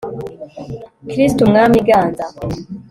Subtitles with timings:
[1.09, 2.25] kristu mwami ganza